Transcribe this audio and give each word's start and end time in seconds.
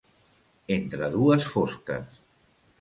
Entre 0.77 1.11
dues 1.17 1.47
fosques. 1.53 2.21